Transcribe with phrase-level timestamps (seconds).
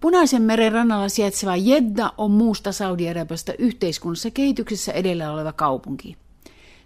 [0.00, 6.16] Punaisen meren rannalla sijaitseva Jedda on muusta Saudi-Arabiasta yhteiskunnassa kehityksessä edellä oleva kaupunki.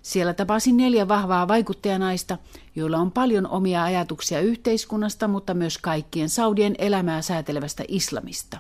[0.03, 2.39] Siellä tapasin neljä vahvaa vaikuttajanaista,
[2.77, 8.59] joilla on paljon omia ajatuksia yhteiskunnasta, mutta myös kaikkien Saudien elämää säätelevästä islamista.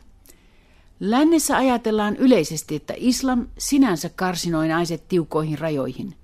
[1.00, 6.14] Lännessä ajatellaan yleisesti, että islam sinänsä karsinoi naiset tiukkoihin rajoihin.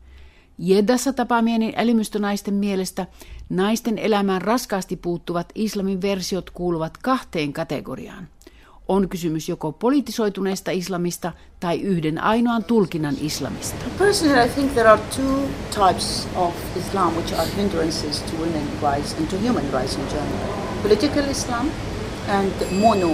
[0.63, 3.07] Jeddassa tapaamieni elimystönaisten mielestä
[3.49, 8.29] naisten elämään raskaasti puuttuvat islamin versiot kuuluvat kahteen kategoriaan–
[8.91, 13.85] on kysymys joko politisoituneesta islamista tai yhden ainoan tulkinnan islamista.
[13.99, 19.15] Personally, I think there are two types of Islam which are hindrances to women's rights
[19.19, 20.55] and to human rights in general.
[20.83, 21.71] Political Islam
[22.29, 23.11] and mono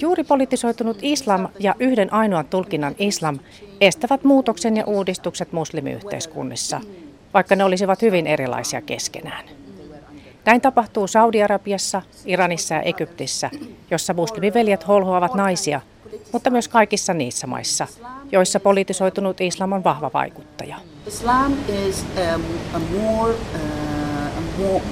[0.00, 3.38] Juuri politisoitunut islam ja yhden ainoan tulkinnan islam
[3.80, 6.80] estävät muutoksen ja uudistukset muslimiyhteiskunnissa,
[7.34, 9.44] vaikka ne olisivat hyvin erilaisia keskenään.
[10.44, 13.50] Näin tapahtuu Saudi-Arabiassa, Iranissa ja Egyptissä,
[13.90, 15.80] jossa muslimiveljet holhoavat naisia,
[16.32, 17.86] mutta myös kaikissa niissä maissa,
[18.32, 20.76] joissa politisoitunut islam on vahva vaikuttaja.
[21.06, 21.52] Islam
[21.88, 22.42] is um,
[22.74, 24.82] a more, uh, a more,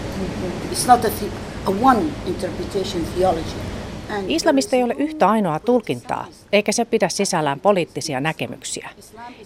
[0.72, 1.08] it's not a,
[1.66, 3.75] a one interpretation theology.
[4.28, 8.88] Islamista ei ole yhtä ainoa tulkintaa, eikä se pidä sisällään poliittisia näkemyksiä.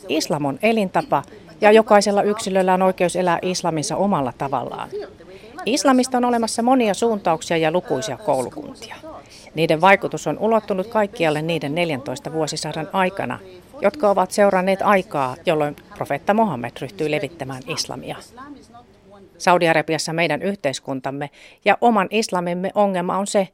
[0.08, 1.22] Islam on elintapa
[1.61, 4.88] ja jokaisella yksilöllä on oikeus elää islamissa omalla tavallaan.
[5.66, 8.97] Islamista on olemassa monia suuntauksia ja lukuisia koulukuntia.
[9.55, 13.38] Niiden vaikutus on ulottunut kaikkialle niiden 14 vuosisadan aikana,
[13.81, 18.16] jotka ovat seuranneet aikaa, jolloin profeetta Mohammed ryhtyi levittämään islamia.
[19.38, 21.31] Saudi-Arabiassa meidän yhteiskuntamme
[21.64, 23.48] ja oman islamimme ongelma on se,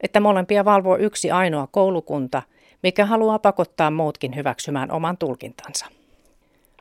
[0.00, 2.42] että molempia valvoo yksi ainoa koulukunta,
[2.82, 5.86] mikä haluaa pakottaa muutkin hyväksymään oman tulkintansa.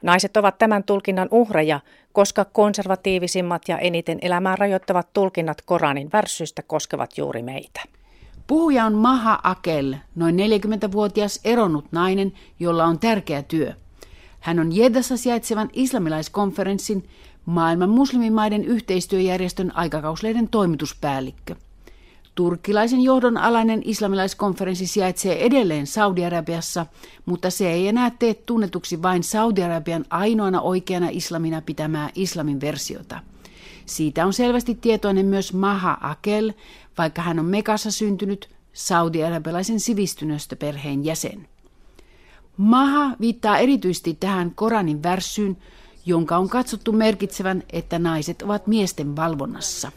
[0.01, 1.79] Naiset ovat tämän tulkinnan uhreja,
[2.13, 7.81] koska konservatiivisimmat ja eniten elämää rajoittavat tulkinnat Koranin värssyistä koskevat juuri meitä.
[8.47, 13.73] Puhuja on Maha Akel, noin 40-vuotias eronnut nainen, jolla on tärkeä työ.
[14.39, 17.09] Hän on Jeddassa sijaitsevan islamilaiskonferenssin
[17.45, 21.55] maailman muslimimaiden yhteistyöjärjestön aikakausleiden toimituspäällikkö–
[22.37, 26.85] Turkkilaisen johdon alainen islamilaiskonferenssi sijaitsee edelleen Saudi-Arabiassa,
[27.25, 33.19] mutta se ei enää tee tunnetuksi vain Saudi-Arabian ainoana oikeana islamina pitämää islamin versiota.
[33.85, 36.53] Siitä on selvästi tietoinen myös Maha Akel,
[36.97, 41.47] vaikka hän on Mekassa syntynyt saudi-arabialaisen sivistynöstöperheen jäsen.
[42.57, 45.57] Maha viittaa erityisesti tähän Koranin värssyyn,
[46.05, 49.91] jonka on katsottu merkitsevän, että naiset ovat miesten valvonnassa.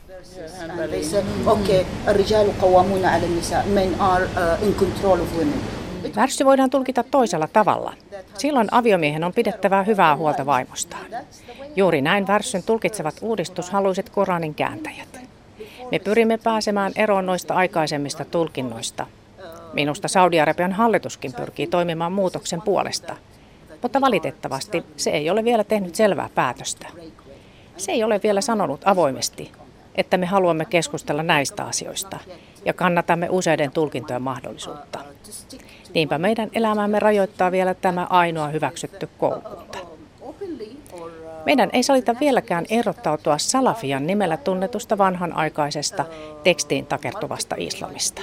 [0.60, 5.62] And they said, okay, الرجال قوامون على النساء, men are uh, in control of women.
[6.16, 7.94] Värsy voidaan tulkita toisella tavalla.
[8.38, 11.06] Silloin aviomiehen on pidettävä hyvää huolta vaimostaan.
[11.76, 15.20] Juuri näin värssyn tulkitsevat uudistushaluiset Koranin kääntäjät.
[15.92, 19.08] Me pyrimme pääsemään eroon noista aikaisemmista tulkinnoista.
[19.74, 23.16] Minusta Saudi-Arabian hallituskin pyrkii toimimaan muutoksen puolesta.
[23.82, 26.88] Mutta valitettavasti se ei ole vielä tehnyt selvää päätöstä.
[27.78, 29.52] Se ei ole vielä sanonut avoimesti,
[29.95, 32.19] että me haluamme keskustella näistä asioista
[32.65, 34.99] ja kannatamme useiden tulkintojen mahdollisuutta.
[35.95, 39.79] Niinpä meidän elämämme rajoittaa vielä tämä ainoa hyväksytty koulukunta.
[41.47, 46.05] Meidän ei salita vieläkään erottautua salafian nimellä tunnetusta vanhanaikaisesta
[46.45, 48.23] tekstiin takertuvasta islamista.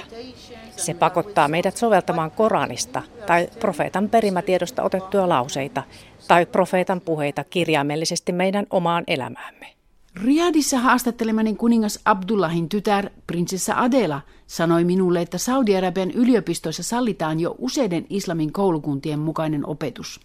[0.76, 5.82] Se pakottaa meidät soveltamaan Koranista tai profeetan perimätiedosta otettuja lauseita
[6.28, 9.77] tai profeetan puheita kirjaimellisesti meidän omaan elämäämme.
[10.24, 18.06] Riadissa haastattelemani kuningas Abdullahin tytär, prinsessa Adela, sanoi minulle, että Saudi-Arabian yliopistoissa sallitaan jo useiden
[18.10, 20.20] islamin koulukuntien mukainen opetus.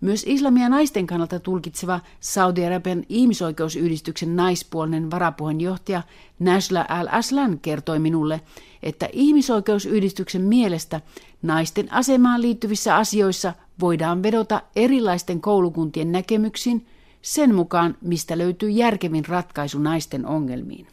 [0.00, 6.02] Myös islamia naisten kannalta tulkitseva Saudi-Arabian ihmisoikeusyhdistyksen naispuolinen varapuheenjohtaja
[6.38, 8.40] Najla al-Aslan kertoi minulle,
[8.82, 11.00] että ihmisoikeusyhdistyksen mielestä
[11.42, 16.86] naisten asemaan liittyvissä asioissa voidaan vedota erilaisten koulukuntien näkemyksiin–
[17.22, 20.86] sen mukaan, mistä löytyy järkevin ratkaisu naisten ongelmiin.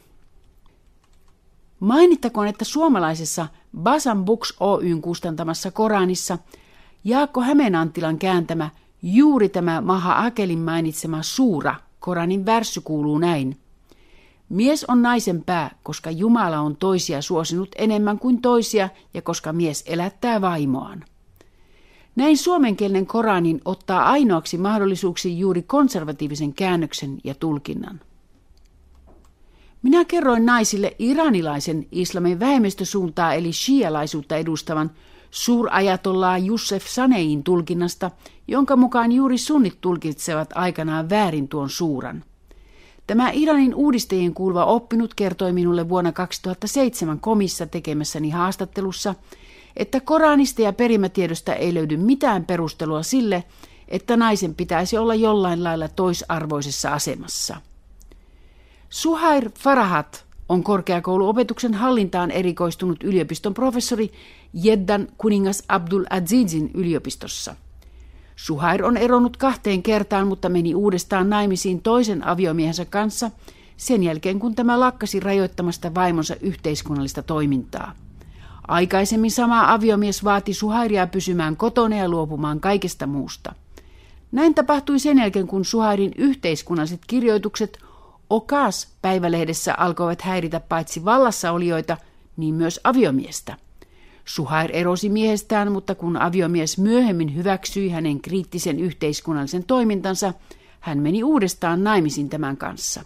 [1.79, 3.47] Mainittakoon, että suomalaisessa
[3.77, 6.37] Basan Books Oyn kustantamassa Koranissa
[7.03, 8.69] Jaakko Hämeenantilan kääntämä
[9.01, 13.57] juuri tämä Maha Akelin mainitsema suura Koranin värssy kuuluu näin.
[14.49, 19.83] Mies on naisen pää, koska Jumala on toisia suosinut enemmän kuin toisia ja koska mies
[19.87, 21.03] elättää vaimoaan.
[22.15, 28.01] Näin suomenkielinen Koranin ottaa ainoaksi mahdollisuuksi juuri konservatiivisen käännöksen ja tulkinnan.
[29.83, 34.91] Minä kerroin naisille iranilaisen islamin vähemmistösuuntaa eli shialaisuutta edustavan
[35.31, 38.11] suurajatollah Jussef Sanein tulkinnasta,
[38.47, 42.23] jonka mukaan juuri sunnit tulkitsevat aikanaan väärin tuon suuran.
[43.07, 49.15] Tämä Iranin uudistajien kuuluva oppinut kertoi minulle vuonna 2007 komissa tekemässäni haastattelussa,
[49.75, 53.43] että Koranista ja perimätiedosta ei löydy mitään perustelua sille,
[53.87, 57.61] että naisen pitäisi olla jollain lailla toisarvoisessa asemassa.
[58.89, 64.11] Suhair Farahat on korkeakouluopetuksen hallintaan erikoistunut yliopiston professori
[64.53, 67.55] Jeddan kuningas Abdul Azizin yliopistossa.
[68.35, 73.31] Suhair on eronnut kahteen kertaan, mutta meni uudestaan naimisiin toisen aviomiehensä kanssa
[73.77, 77.95] sen jälkeen, kun tämä lakkasi rajoittamasta vaimonsa yhteiskunnallista toimintaa.
[78.67, 83.55] Aikaisemmin sama aviomies vaati Suhairia pysymään kotona ja luopumaan kaikesta muusta.
[84.31, 87.79] Näin tapahtui sen jälkeen, kun Suhairin yhteiskunnalliset kirjoitukset
[88.29, 91.97] Okas-päivälehdessä alkoivat häiritä paitsi vallassaolijoita,
[92.37, 93.57] niin myös aviomiestä.
[94.25, 100.33] Suhair erosi miehestään, mutta kun aviomies myöhemmin hyväksyi hänen kriittisen yhteiskunnallisen toimintansa,
[100.79, 103.03] hän meni uudestaan naimisiin tämän kanssa.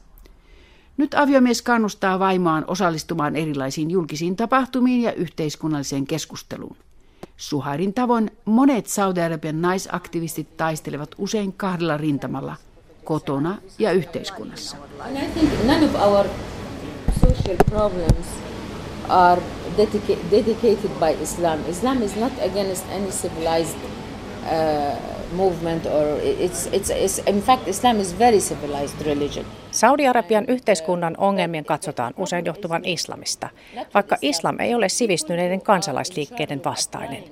[0.98, 6.78] Nyt aviomies kannustaa vaimoaan osallistumaan erilaisiin julkisiin tapahtumiin ja yhteiskunnalliseen keskusteluun.
[7.38, 12.56] Suhairin tavoin monet Saudi-Arabian naisaktivistit taistelevat usein kahdella rintamalla,
[13.04, 14.78] kotona ja yhteiskunnassa.
[19.10, 19.42] are
[20.32, 21.60] dedicated by Islam.
[21.70, 23.78] Islam is not against any civilized
[24.44, 29.46] uh, movement or it's, it's, it's, in fact Islam is very civilized religion.
[29.72, 33.50] Saudi-Arabian yhteiskunnan ongelmien katsotaan usein johtuvan islamista,
[33.94, 37.24] vaikka islam ei ole sivistyneiden kansalaisliikkeiden vastainen.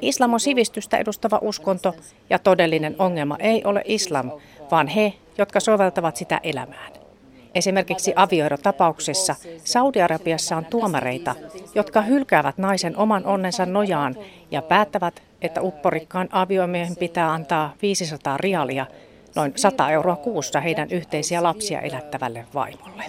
[0.00, 1.94] Islam on sivistystä edustava uskonto
[2.30, 4.30] ja todellinen ongelma ei ole islam,
[4.70, 6.92] vaan he, jotka soveltavat sitä elämään.
[7.54, 9.34] Esimerkiksi avioerotapauksessa
[9.64, 11.34] Saudi-Arabiassa on tuomareita,
[11.74, 14.16] jotka hylkäävät naisen oman onnensa nojaan
[14.50, 18.86] ja päättävät, että upporikkaan aviomiehen pitää antaa 500 rialia,
[19.34, 23.04] noin 100 euroa kuussa heidän yhteisiä lapsia elättävälle vaimolle.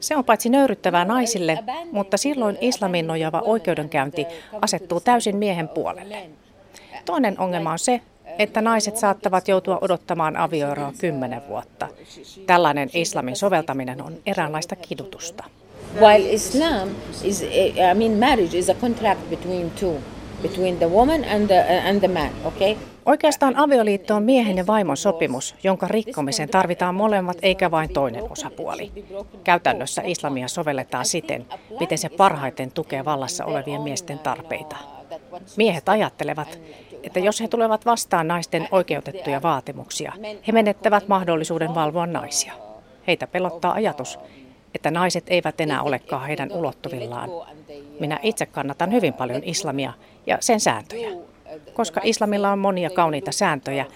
[0.00, 1.58] Se on paitsi nöyryttävää naisille,
[1.92, 4.26] mutta silloin islamin nojava oikeudenkäynti
[4.62, 6.16] asettuu täysin miehen puolelle.
[7.04, 8.00] Toinen ongelma on se,
[8.38, 11.88] että naiset saattavat joutua odottamaan avioeroa kymmenen vuotta.
[12.46, 15.44] Tällainen islamin soveltaminen on eräänlaista kidutusta.
[16.00, 16.88] While Islam
[17.24, 19.94] is, I mean, marriage is a contract between two,
[20.48, 22.76] between the woman and the, and the man, okay?
[23.06, 28.92] Oikeastaan avioliitto on miehen ja vaimon sopimus, jonka rikkomiseen tarvitaan molemmat eikä vain toinen osapuoli.
[29.44, 31.46] Käytännössä islamia sovelletaan siten,
[31.80, 34.76] miten se parhaiten tukee vallassa olevien miesten tarpeita.
[35.56, 36.58] Miehet ajattelevat,
[37.02, 40.12] että jos he tulevat vastaan naisten oikeutettuja vaatimuksia,
[40.46, 42.52] he menettävät mahdollisuuden valvoa naisia.
[43.06, 44.18] Heitä pelottaa ajatus,
[44.74, 47.30] että naiset eivät enää olekaan heidän ulottuvillaan.
[48.00, 49.92] Minä itse kannatan hyvin paljon islamia
[50.26, 51.10] ja sen sääntöjä,
[51.74, 53.86] koska islamilla on monia kauniita sääntöjä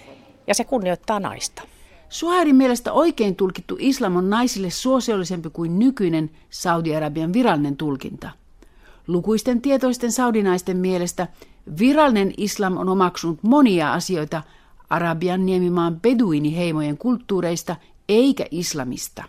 [0.47, 1.63] ja se kunnioittaa naista.
[2.09, 8.31] Suhairin mielestä oikein tulkittu islam on naisille suosiollisempi kuin nykyinen Saudi-Arabian virallinen tulkinta.
[9.07, 11.27] Lukuisten tietoisten saudinaisten mielestä
[11.79, 14.43] virallinen islam on omaksunut monia asioita
[14.91, 17.77] Arabian niemimaan beduiniheimojen kulttuureista
[18.09, 19.25] eikä islamista.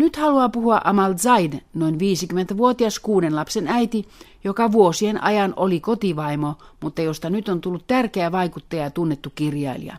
[0.00, 4.08] Nyt haluaa puhua Amal Zaid, noin 50-vuotias kuuden lapsen äiti,
[4.44, 9.96] joka vuosien ajan oli kotivaimo, mutta josta nyt on tullut tärkeä vaikuttaja ja tunnettu kirjailija.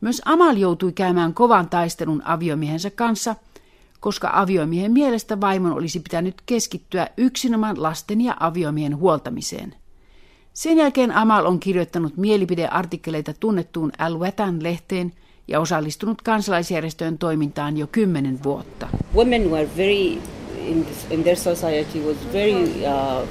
[0.00, 3.34] Myös Amal joutui käymään kovan taistelun aviomiehensä kanssa–
[4.00, 9.74] koska aviomiehen mielestä vaimon olisi pitänyt keskittyä yksinomaan lasten ja aviomiehen huoltamiseen.
[10.54, 15.12] Sen jälkeen Amal on kirjoittanut mielipideartikkeleita tunnettuun Al Watan lehteen
[15.48, 18.88] ja osallistunut kansalaisjärjestöjen toimintaan jo kymmenen vuotta.
[19.14, 20.18] Women were very
[20.66, 23.28] in, this, in their society was very uh,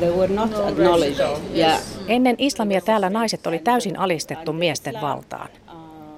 [0.00, 1.20] they were not acknowledged.
[1.54, 1.80] Yeah.
[2.08, 5.48] Ennen islamia täällä naiset oli täysin alistettu miesten valtaan.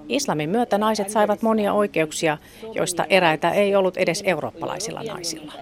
[0.08, 2.38] Islamin myötä naiset saivat monia oikeuksia,
[2.74, 5.52] joista eräitä ei ollut edes eurooppalaisilla naisilla.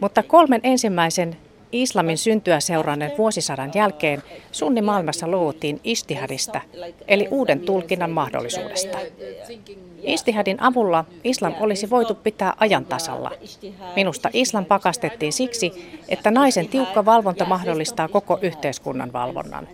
[0.00, 1.36] Mutta kolmen ensimmäisen
[1.82, 6.60] islamin syntyä seuranneen vuosisadan jälkeen sunni maailmassa luovuttiin istihadista,
[7.08, 8.98] eli uuden tulkinnan mahdollisuudesta.
[10.02, 13.30] Istihadin avulla islam olisi voitu pitää ajan tasalla.
[13.96, 15.72] Minusta islam pakastettiin siksi,
[16.08, 19.68] että naisen tiukka valvonta mahdollistaa koko yhteiskunnan valvonnan.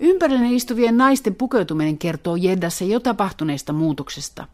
[0.00, 4.46] Ympärillä istuvien naisten pukeutuminen kertoo Jeddassa jo tapahtuneesta muutoksesta.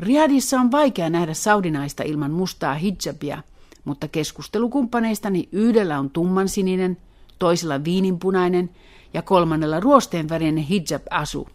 [0.00, 3.42] Riadissa on vaikea nähdä saudinaista ilman mustaa hijabia,
[3.84, 6.96] mutta keskustelukumppaneistani yhdellä on tummansininen,
[7.38, 8.70] toisella viininpunainen
[9.14, 11.48] ja kolmannella ruosteenvärinen hijab-asu.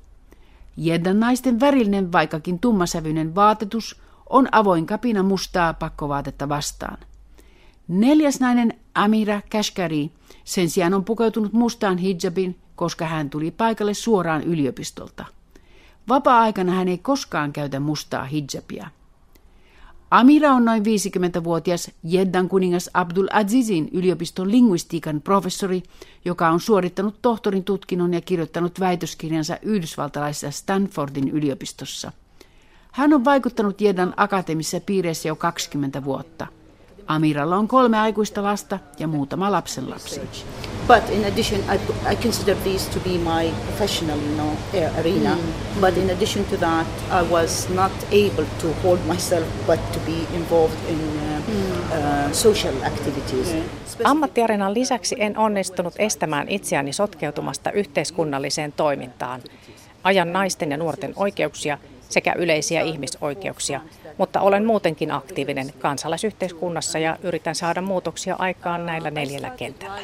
[0.78, 6.98] Jeddan naisten värillinen, vaikkakin tummasävyinen vaatetus on avoin kapina mustaa pakkovaatetta vastaan.
[7.88, 10.12] Neljäs nainen Amira Kashkari
[10.44, 15.26] sen sijaan on pukeutunut mustaan hijabin koska hän tuli paikalle suoraan yliopistolta.
[16.10, 18.88] Vapaa-aikana hän ei koskaan käytä mustaa hijabia.
[20.16, 25.84] Amira on noin 50-vuotias Jeddan kuningas Abdul Azizin yliopiston linguistiikan professori,
[26.26, 32.12] joka on suorittanut tohtorin tutkinnon ja kirjoittanut väitöskirjansa yhdysvaltalaisessa Stanfordin yliopistossa.
[32.92, 36.48] Hän on vaikuttanut Jeddan akateemisessa piireissä jo 20 vuotta.
[37.08, 40.22] Amiralla on kolme aikuista lasta ja muutama lapsenlapsi.
[40.88, 41.80] But in addition, I,
[42.12, 44.58] I consider these to be my professional, you know,
[45.00, 45.36] arena.
[45.36, 45.82] Mm.
[45.82, 50.18] But in addition to that, I was not able to hold myself, but to be
[50.36, 51.92] involved in uh, mm.
[51.92, 53.54] uh, social activities.
[53.54, 53.62] Mm.
[54.04, 59.42] Ammattiarenan lisäksi en onnistunut estämään itseäni sotkeutumasta yhteiskunnalliseen toimintaan.
[60.04, 61.78] Ajan naisten ja nuorten oikeuksia
[62.10, 63.82] sekä yleisiä ihmisoikeuksia,
[64.18, 70.02] mutta olen muutenkin aktiivinen kansalaisyhteiskunnassa ja yritän saada muutoksia aikaan näillä neljällä kentällä.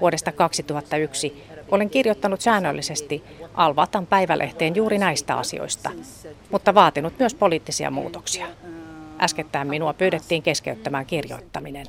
[0.00, 3.24] Vuodesta 2001 olen kirjoittanut säännöllisesti
[3.54, 5.90] Alvatan päivälehteen juuri näistä asioista,
[6.50, 8.46] mutta vaatinut myös poliittisia muutoksia.
[9.20, 11.86] Äskettäin minua pyydettiin keskeyttämään kirjoittaminen.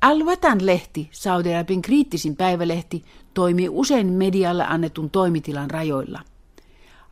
[0.00, 3.04] Al-Watan lehti, Saudi-Arabian kriittisin päivälehti,
[3.34, 6.20] toimii usein medialle annetun toimitilan rajoilla.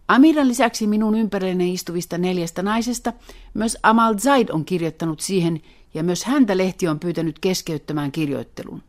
[0.08, 3.12] Amiran lisäksi minun ympärilleni istuvista neljästä naisesta
[3.54, 5.60] myös Amal Zaid on kirjoittanut siihen
[5.94, 8.82] ja myös häntä lehti on pyytänyt keskeyttämään kirjoittelun.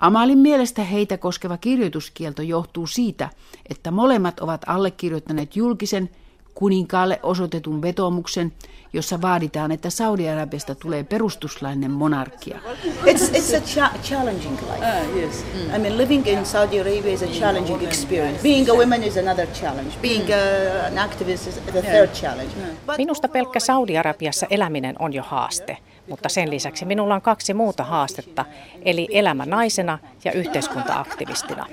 [0.00, 3.28] Amalin mielestä heitä koskeva kirjoituskielto johtuu siitä,
[3.70, 6.10] että molemmat ovat allekirjoittaneet julkisen
[6.56, 8.52] kuninkaalle osoitetun vetomuksen,
[8.92, 12.58] jossa vaaditaan, että Saudi-Arabiasta tulee perustuslainen monarkia.
[13.04, 14.86] It's, it's a cha- challenging life.
[15.10, 15.44] Uh, yes.
[15.54, 15.74] mm.
[15.74, 18.42] I mean, living in Saudi Arabia is a challenging experience.
[18.42, 19.90] Being a woman is another challenge.
[20.02, 20.32] Being mm.
[20.32, 22.52] a, an activist is the third challenge.
[22.98, 28.44] Minusta pelkkä Saudi-Arabiassa eläminen on jo haaste, mutta sen lisäksi minulla on kaksi muuta haastetta,
[28.82, 31.66] eli elämä naisena ja yhteiskuntaaktivistina.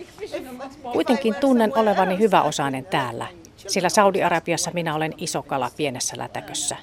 [0.93, 3.27] Kuitenkin tunnen olevani hyväosainen täällä
[3.67, 6.77] sillä Saudi-Arabiassa minä olen iso kala pienessä lätäkössä.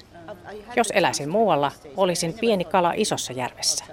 [0.75, 3.85] Jos eläisin muualla, olisin pieni kala isossa järvessä.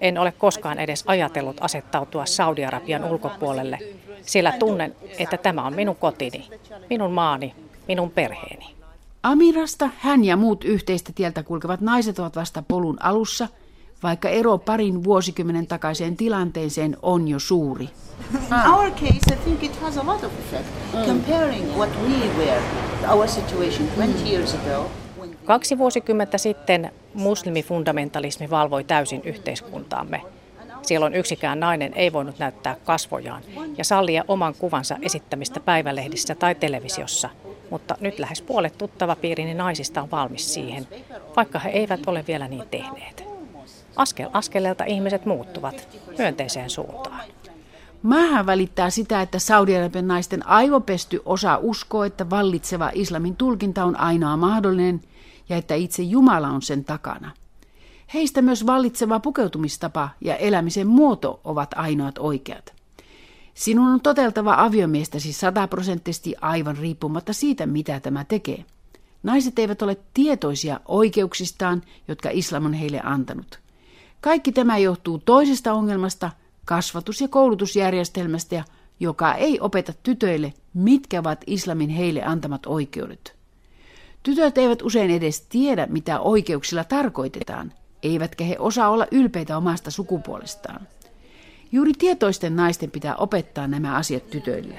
[0.00, 3.78] En ole koskaan edes ajatellut asettautua Saudi-Arabian ulkopuolelle,
[4.22, 6.48] sillä tunnen, että tämä on minun kotini,
[6.90, 7.54] minun maani,
[7.88, 8.76] minun perheeni.
[9.22, 13.48] Amirasta hän ja muut yhteistä tieltä kulkevat naiset ovat vasta polun alussa–
[14.02, 17.88] vaikka ero parin vuosikymmenen takaiseen tilanteeseen on jo suuri.
[18.34, 20.68] In our case, I think it has a lot of effect.
[20.94, 21.00] Mm.
[21.00, 22.62] Comparing what we were,
[23.08, 24.30] our situation 20 mm.
[24.30, 24.90] years ago.
[25.44, 30.22] Kaksi vuosikymmentä sitten muslimifundamentalismi valvoi täysin yhteiskuntaamme.
[30.82, 33.42] Silloin yksikään nainen ei voinut näyttää kasvojaan
[33.78, 37.30] ja sallia oman kuvansa esittämistä päivälehdissä tai televisiossa.
[37.70, 40.88] Mutta nyt lähes puolet tuttavapiirini naisista on valmis siihen,
[41.36, 43.35] vaikka he eivät ole vielä niin tehneet.
[43.96, 45.88] Askel askeleelta ihmiset muuttuvat
[46.18, 47.24] myönteiseen suuntaan.
[48.02, 54.36] Maahan välittää sitä, että Saudi-Arabian naisten aivopesty osa uskoo, että vallitseva islamin tulkinta on ainoa
[54.36, 55.00] mahdollinen
[55.48, 57.30] ja että itse Jumala on sen takana.
[58.14, 62.74] Heistä myös vallitseva pukeutumistapa ja elämisen muoto ovat ainoat oikeat.
[63.54, 68.64] Sinun on toteltava aviomiestäsi sataprosenttisesti aivan riippumatta siitä, mitä tämä tekee.
[69.22, 73.58] Naiset eivät ole tietoisia oikeuksistaan, jotka islam on heille antanut–
[74.26, 76.30] kaikki tämä johtuu toisesta ongelmasta,
[76.64, 78.64] kasvatus- ja koulutusjärjestelmästä,
[79.00, 83.34] joka ei opeta tytöille, mitkä ovat islamin heille antamat oikeudet.
[84.22, 90.80] Tytöt eivät usein edes tiedä, mitä oikeuksilla tarkoitetaan, eivätkä he osaa olla ylpeitä omasta sukupuolestaan.
[91.72, 94.74] Juuri tietoisten naisten pitää opettaa nämä asiat tytöille.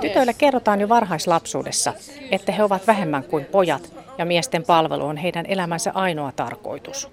[0.00, 1.92] Tytöille kerrotaan jo varhaislapsuudessa,
[2.30, 7.10] että he ovat vähemmän kuin pojat ja miesten palvelu on heidän elämänsä ainoa tarkoitus.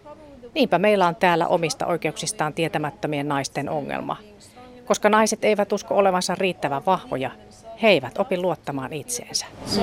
[0.56, 4.18] Niinpä meillä on täällä omista oikeuksistaan tietämättömien naisten ongelma.
[4.86, 7.32] Koska naiset eivät usko olevansa riittävän vahvoja,
[7.82, 9.46] he eivät opi luottamaan itseensä.
[9.66, 9.82] So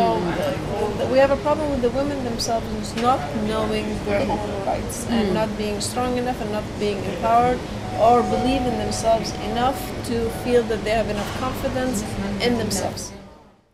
[1.11, 5.35] we have a problem with the women themselves not knowing their own rights and mm.
[5.35, 7.59] not being strong enough and not being empowered
[8.01, 9.77] or believe in themselves enough
[10.09, 12.05] to feel that they have enough confidence
[12.47, 13.18] in themselves.